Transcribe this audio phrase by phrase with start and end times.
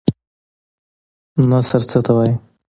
[1.49, 2.33] نثر څه ته وايي؟